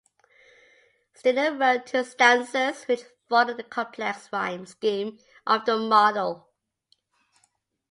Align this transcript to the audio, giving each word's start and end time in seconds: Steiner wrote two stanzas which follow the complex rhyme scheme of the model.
Steiner 1.13 1.51
wrote 1.55 1.85
two 1.85 2.03
stanzas 2.03 2.85
which 2.87 3.03
follow 3.29 3.53
the 3.53 3.61
complex 3.61 4.27
rhyme 4.33 4.65
scheme 4.65 5.19
of 5.45 5.63
the 5.65 5.77
model. 5.77 6.49